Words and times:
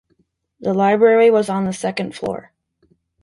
The 0.59 0.73
library 0.73 1.29
was 1.29 1.47
on 1.47 1.65
the 1.65 1.73
second 1.73 2.15
floor. 2.15 2.53